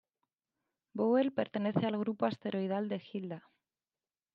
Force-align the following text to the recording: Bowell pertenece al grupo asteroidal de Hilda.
Bowell 0.95 1.31
pertenece 1.31 1.85
al 1.85 1.95
grupo 1.99 2.25
asteroidal 2.25 2.89
de 2.89 2.99
Hilda. 3.13 3.51